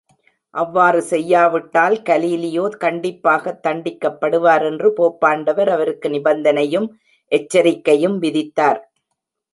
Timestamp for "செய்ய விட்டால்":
1.01-1.95